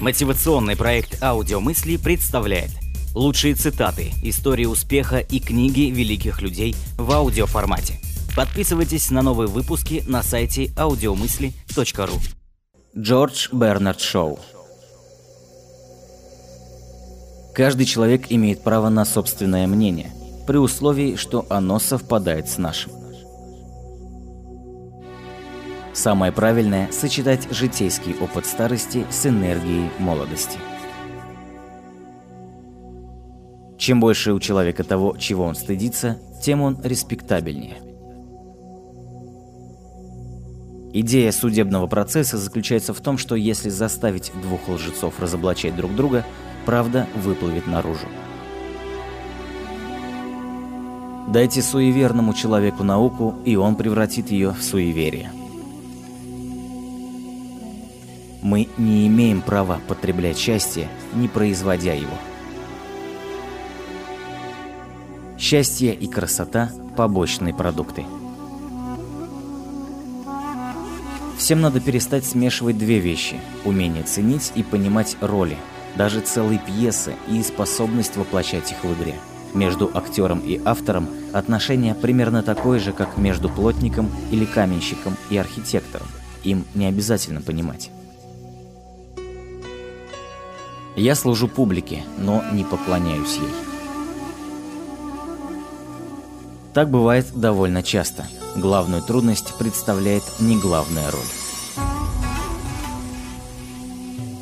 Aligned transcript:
Мотивационный 0.00 0.76
проект 0.76 1.22
«Аудиомысли» 1.22 1.98
представляет 1.98 2.70
лучшие 3.14 3.54
цитаты, 3.54 4.12
истории 4.22 4.64
успеха 4.64 5.18
и 5.18 5.40
книги 5.40 5.90
великих 5.90 6.40
людей 6.40 6.74
в 6.96 7.12
аудиоформате. 7.12 8.00
Подписывайтесь 8.34 9.10
на 9.10 9.20
новые 9.20 9.48
выпуски 9.48 10.02
на 10.06 10.22
сайте 10.22 10.66
audiomысли.ру 10.76 12.18
Джордж 12.96 13.48
Бернард 13.52 14.00
Шоу 14.00 14.38
Каждый 17.54 17.84
человек 17.84 18.26
имеет 18.30 18.62
право 18.62 18.88
на 18.88 19.04
собственное 19.04 19.66
мнение, 19.66 20.12
при 20.46 20.56
условии, 20.56 21.16
что 21.16 21.44
оно 21.50 21.78
совпадает 21.78 22.48
с 22.48 22.56
нашим. 22.56 22.99
Самое 26.00 26.32
правильное– 26.32 26.90
сочетать 26.92 27.46
житейский 27.50 28.16
опыт 28.18 28.46
старости 28.46 29.04
с 29.10 29.26
энергией 29.26 29.90
молодости. 29.98 30.56
Чем 33.76 34.00
больше 34.00 34.32
у 34.32 34.40
человека 34.40 34.82
того, 34.82 35.18
чего 35.18 35.44
он 35.44 35.54
стыдится, 35.54 36.16
тем 36.42 36.62
он 36.62 36.80
респектабельнее. 36.82 37.76
Идея 40.94 41.32
судебного 41.32 41.86
процесса 41.86 42.38
заключается 42.38 42.94
в 42.94 43.00
том, 43.02 43.18
что 43.18 43.34
если 43.34 43.68
заставить 43.68 44.32
двух 44.40 44.70
лжецов 44.70 45.20
разоблачать 45.20 45.76
друг 45.76 45.94
друга, 45.94 46.24
правда 46.64 47.06
выплывет 47.14 47.66
наружу. 47.66 48.06
Дайте 51.28 51.60
суеверному 51.60 52.32
человеку 52.32 52.84
науку, 52.84 53.34
и 53.44 53.56
он 53.56 53.76
превратит 53.76 54.30
ее 54.30 54.52
в 54.52 54.62
суеверие. 54.62 55.30
Мы 58.42 58.68
не 58.78 59.06
имеем 59.06 59.42
права 59.42 59.80
потреблять 59.86 60.38
счастье, 60.38 60.88
не 61.14 61.28
производя 61.28 61.94
его. 61.94 62.16
Счастье 65.38 65.94
и 65.94 66.06
красота– 66.06 66.70
побочные 66.96 67.54
продукты. 67.54 68.04
Всем 71.36 71.60
надо 71.60 71.80
перестать 71.80 72.24
смешивать 72.24 72.78
две 72.78 72.98
вещи– 72.98 73.40
умение 73.64 74.04
ценить 74.04 74.52
и 74.54 74.62
понимать 74.62 75.16
роли, 75.20 75.56
даже 75.96 76.20
целые 76.20 76.58
пьесы 76.58 77.14
и 77.28 77.42
способность 77.42 78.16
воплощать 78.16 78.70
их 78.72 78.84
в 78.84 78.92
игре. 78.94 79.14
Между 79.52 79.90
актером 79.92 80.40
и 80.40 80.60
автором 80.64 81.08
отношение 81.32 81.94
примерно 81.94 82.42
такое 82.42 82.78
же, 82.78 82.92
как 82.92 83.18
между 83.18 83.48
плотником 83.48 84.10
или 84.30 84.44
каменщиком 84.44 85.16
и 85.30 85.36
архитектором. 85.36 86.06
Им 86.44 86.64
не 86.74 86.86
обязательно 86.86 87.40
понимать. 87.40 87.90
Я 90.96 91.14
служу 91.14 91.48
публике, 91.48 92.04
но 92.18 92.42
не 92.52 92.64
поклоняюсь 92.64 93.36
ей. 93.36 93.48
Так 96.74 96.90
бывает 96.90 97.26
довольно 97.34 97.82
часто. 97.82 98.26
Главную 98.56 99.02
трудность 99.02 99.56
представляет 99.58 100.24
не 100.40 100.58
главная 100.58 101.10
роль. 101.10 101.20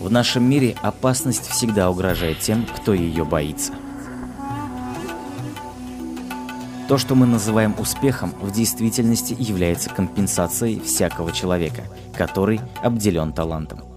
В 0.00 0.10
нашем 0.10 0.42
мире 0.42 0.76
опасность 0.82 1.48
всегда 1.48 1.88
угрожает 1.88 2.40
тем, 2.40 2.66
кто 2.66 2.92
ее 2.92 3.24
боится. 3.24 3.72
То, 6.88 6.98
что 6.98 7.14
мы 7.14 7.26
называем 7.26 7.74
успехом, 7.78 8.34
в 8.40 8.50
действительности 8.50 9.36
является 9.38 9.88
компенсацией 9.90 10.80
всякого 10.80 11.32
человека, 11.32 11.84
который 12.16 12.60
обделен 12.82 13.32
талантом. 13.32 13.91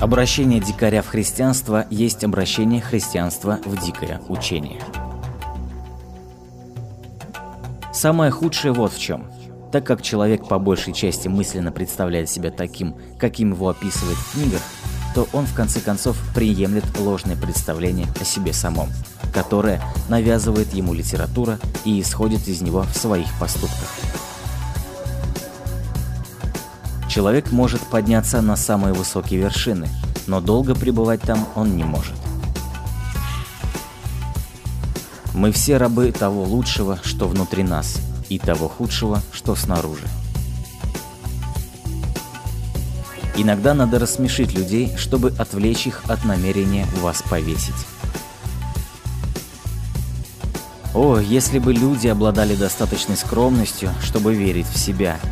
Обращение 0.00 0.60
дикаря 0.60 1.02
в 1.02 1.08
христианство 1.08 1.84
есть 1.90 2.22
обращение 2.22 2.80
христианства 2.80 3.58
в 3.64 3.84
дикое 3.84 4.20
учение. 4.28 4.80
Самое 7.92 8.30
худшее 8.30 8.72
вот 8.72 8.92
в 8.92 9.00
чем. 9.00 9.26
Так 9.72 9.84
как 9.84 10.02
человек 10.02 10.46
по 10.46 10.60
большей 10.60 10.92
части 10.92 11.26
мысленно 11.26 11.72
представляет 11.72 12.30
себя 12.30 12.52
таким, 12.52 12.94
каким 13.18 13.54
его 13.54 13.70
описывает 13.70 14.16
в 14.16 14.32
книгах, 14.34 14.62
то 15.16 15.26
он 15.32 15.46
в 15.46 15.54
конце 15.54 15.80
концов 15.80 16.16
приемлет 16.32 16.84
ложное 17.00 17.36
представление 17.36 18.06
о 18.20 18.24
себе 18.24 18.52
самом, 18.52 18.90
которое 19.34 19.82
навязывает 20.08 20.72
ему 20.74 20.94
литература 20.94 21.58
и 21.84 22.00
исходит 22.00 22.46
из 22.46 22.62
него 22.62 22.82
в 22.82 22.96
своих 22.96 23.26
поступках. 23.40 24.27
Человек 27.08 27.52
может 27.52 27.80
подняться 27.80 28.42
на 28.42 28.54
самые 28.54 28.92
высокие 28.92 29.40
вершины, 29.40 29.88
но 30.26 30.42
долго 30.42 30.74
пребывать 30.74 31.22
там 31.22 31.48
он 31.54 31.74
не 31.74 31.82
может. 31.82 32.14
Мы 35.32 35.50
все 35.52 35.78
рабы 35.78 36.12
того 36.12 36.44
лучшего, 36.44 36.98
что 37.02 37.26
внутри 37.26 37.62
нас, 37.62 37.96
и 38.28 38.38
того 38.38 38.68
худшего, 38.68 39.22
что 39.32 39.56
снаружи. 39.56 40.06
Иногда 43.36 43.72
надо 43.72 43.98
рассмешить 43.98 44.52
людей, 44.52 44.94
чтобы 44.98 45.32
отвлечь 45.38 45.86
их 45.86 46.02
от 46.08 46.24
намерения 46.24 46.86
вас 47.00 47.22
повесить. 47.22 47.86
О, 50.92 51.18
если 51.18 51.58
бы 51.58 51.72
люди 51.72 52.08
обладали 52.08 52.54
достаточной 52.54 53.16
скромностью, 53.16 53.90
чтобы 54.02 54.34
верить 54.34 54.66
в 54.66 54.76
себя– 54.78 55.18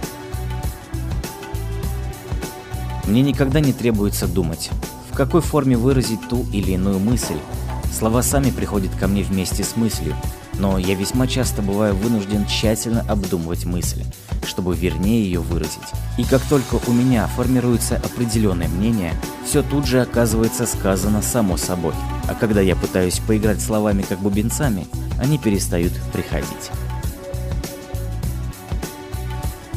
мне 3.06 3.22
никогда 3.22 3.60
не 3.60 3.72
требуется 3.72 4.26
думать, 4.26 4.70
в 5.10 5.16
какой 5.16 5.40
форме 5.40 5.76
выразить 5.76 6.28
ту 6.28 6.44
или 6.52 6.72
иную 6.72 6.98
мысль. 6.98 7.38
Слова 7.96 8.22
сами 8.22 8.50
приходят 8.50 8.94
ко 8.94 9.06
мне 9.06 9.22
вместе 9.22 9.64
с 9.64 9.76
мыслью, 9.76 10.14
но 10.58 10.78
я 10.78 10.94
весьма 10.94 11.26
часто 11.26 11.62
бываю 11.62 11.94
вынужден 11.94 12.46
тщательно 12.46 13.04
обдумывать 13.08 13.64
мысль, 13.64 14.02
чтобы 14.44 14.74
вернее 14.74 15.22
ее 15.22 15.40
выразить. 15.40 15.76
И 16.18 16.24
как 16.24 16.42
только 16.42 16.78
у 16.86 16.92
меня 16.92 17.26
формируется 17.28 17.96
определенное 17.96 18.68
мнение, 18.68 19.14
все 19.44 19.62
тут 19.62 19.86
же 19.86 20.02
оказывается 20.02 20.66
сказано 20.66 21.22
само 21.22 21.56
собой. 21.56 21.94
А 22.28 22.34
когда 22.34 22.60
я 22.60 22.76
пытаюсь 22.76 23.18
поиграть 23.20 23.60
словами 23.60 24.02
как 24.02 24.18
бубенцами, 24.18 24.86
они 25.18 25.38
перестают 25.38 25.92
приходить. 26.12 26.70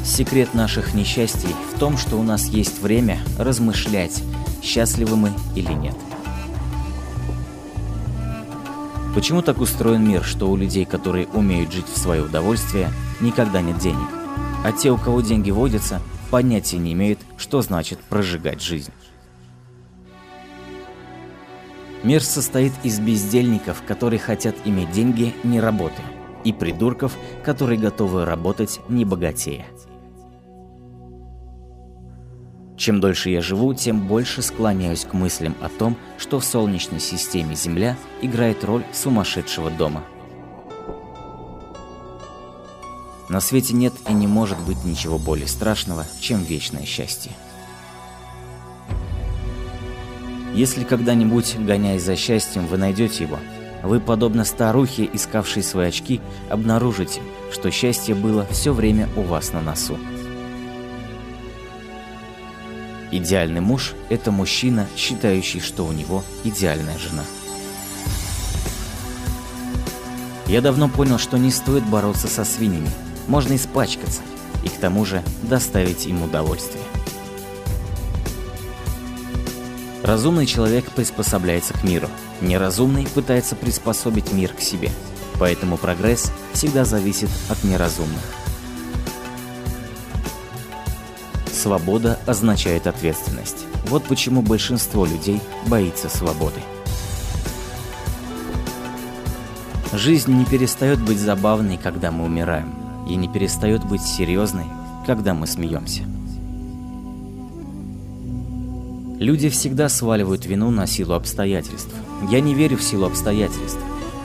Секрет 0.09 0.55
наших 0.55 0.95
несчастий 0.95 1.55
в 1.71 1.79
том, 1.79 1.95
что 1.95 2.17
у 2.17 2.23
нас 2.23 2.47
есть 2.47 2.81
время 2.81 3.19
размышлять, 3.37 4.23
счастливы 4.61 5.15
мы 5.15 5.31
или 5.55 5.71
нет. 5.71 5.95
Почему 9.13 9.43
так 9.43 9.61
устроен 9.61 10.05
мир, 10.05 10.23
что 10.23 10.49
у 10.49 10.55
людей, 10.55 10.85
которые 10.85 11.27
умеют 11.27 11.71
жить 11.71 11.85
в 11.87 11.97
свое 11.97 12.23
удовольствие, 12.23 12.91
никогда 13.21 13.61
нет 13.61 13.77
денег, 13.77 14.09
а 14.65 14.71
те, 14.71 14.89
у 14.89 14.97
кого 14.97 15.21
деньги 15.21 15.51
водятся, 15.51 16.01
понятия 16.31 16.79
не 16.79 16.93
имеют, 16.93 17.19
что 17.37 17.61
значит 17.61 17.99
прожигать 17.99 18.63
жизнь? 18.63 18.91
Мир 22.03 22.23
состоит 22.23 22.73
из 22.81 22.99
бездельников, 22.99 23.83
которые 23.85 24.19
хотят 24.19 24.55
иметь 24.65 24.91
деньги, 24.91 25.35
не 25.43 25.59
работая, 25.59 26.05
и 26.43 26.51
придурков, 26.51 27.15
которые 27.43 27.79
готовы 27.79 28.25
работать, 28.25 28.79
не 28.89 29.05
богатея. 29.05 29.67
Чем 32.79 33.01
дольше 33.01 33.29
я 33.29 33.41
живу, 33.41 33.73
тем 33.73 34.07
больше 34.07 34.41
склоняюсь 34.41 35.03
к 35.03 35.13
мыслям 35.13 35.53
о 35.59 35.67
том, 35.67 35.97
что 36.17 36.39
в 36.39 36.45
Солнечной 36.45 37.01
системе 37.01 37.53
Земля 37.53 37.97
играет 38.21 38.63
роль 38.63 38.85
сумасшедшего 38.93 39.69
дома. 39.69 40.01
На 43.27 43.41
свете 43.41 43.73
нет 43.73 43.93
и 44.07 44.13
не 44.13 44.27
может 44.27 44.57
быть 44.61 44.85
ничего 44.85 45.19
более 45.19 45.47
страшного, 45.47 46.05
чем 46.21 46.41
вечное 46.41 46.85
счастье. 46.85 47.33
Если 50.55 50.85
когда-нибудь, 50.85 51.57
гоняясь 51.59 52.03
за 52.03 52.15
счастьем, 52.15 52.65
вы 52.65 52.77
найдете 52.77 53.25
его, 53.25 53.39
вы, 53.83 53.99
подобно 53.99 54.45
старухе, 54.45 55.09
искавшей 55.11 55.63
свои 55.63 55.89
очки, 55.89 56.21
обнаружите, 56.49 57.19
что 57.51 57.71
счастье 57.71 58.15
было 58.15 58.47
все 58.49 58.71
время 58.71 59.09
у 59.17 59.21
вас 59.21 59.51
на 59.51 59.61
носу. 59.61 59.97
Идеальный 63.11 63.61
муж– 63.61 63.93
это 64.09 64.31
мужчина, 64.31 64.87
считающий, 64.95 65.59
что 65.59 65.85
у 65.85 65.91
него 65.91 66.23
идеальная 66.43 66.97
жена. 66.99 67.23
Я 70.47 70.61
давно 70.61 70.89
понял, 70.89 71.17
что 71.17 71.37
не 71.37 71.51
стоит 71.51 71.83
бороться 71.83 72.27
со 72.27 72.43
свиньями. 72.43 72.89
Можно 73.27 73.55
испачкаться 73.55 74.21
и 74.63 74.69
к 74.69 74.73
тому 74.73 75.05
же 75.05 75.23
доставить 75.43 76.05
им 76.05 76.21
удовольствие. 76.23 76.83
Разумный 80.03 80.45
человек 80.45 80.85
приспособляется 80.91 81.73
к 81.73 81.83
миру. 81.83 82.09
Неразумный 82.41 83.05
пытается 83.05 83.55
приспособить 83.55 84.33
мир 84.33 84.53
к 84.53 84.61
себе. 84.61 84.91
Поэтому 85.39 85.77
прогресс 85.77 86.31
всегда 86.53 86.85
зависит 86.85 87.29
от 87.47 87.63
неразумных. 87.63 88.21
Свобода 91.59 92.17
означает 92.25 92.87
ответственность. 92.87 93.65
Вот 93.87 94.05
почему 94.05 94.41
большинство 94.41 95.05
людей 95.05 95.41
боится 95.67 96.07
свободы. 96.07 96.61
Жизнь 99.91 100.31
не 100.31 100.45
перестает 100.45 101.01
быть 101.01 101.17
забавной, 101.19 101.77
когда 101.77 102.11
мы 102.11 102.23
умираем, 102.23 102.73
и 103.09 103.17
не 103.17 103.27
перестает 103.27 103.83
быть 103.83 104.01
серьезной, 104.01 104.67
когда 105.05 105.33
мы 105.33 105.47
смеемся. 105.47 106.03
Люди 109.19 109.49
всегда 109.49 109.89
сваливают 109.89 110.45
вину 110.45 110.71
на 110.71 110.87
силу 110.87 111.13
обстоятельств. 111.13 111.93
Я 112.31 112.39
не 112.39 112.53
верю 112.53 112.77
в 112.77 112.83
силу 112.83 113.05
обстоятельств. 113.05 113.81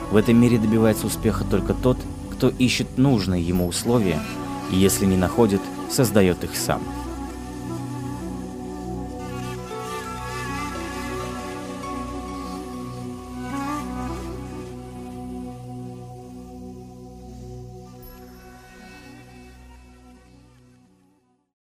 В 0.09 0.15
этом 0.15 0.37
мире 0.37 0.57
добивается 0.57 1.05
успеха 1.05 1.43
только 1.43 1.73
тот, 1.73 1.97
кто 2.31 2.47
ищет 2.47 2.97
нужные 2.97 3.45
ему 3.45 3.67
условия, 3.67 4.21
и 4.71 4.77
если 4.77 5.05
не 5.05 5.17
находит, 5.17 5.59
создает 5.91 6.45
их 6.45 6.55
сам. 6.55 6.81